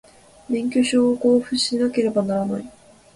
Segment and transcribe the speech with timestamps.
[0.49, 2.65] 免許証を交付しなければならない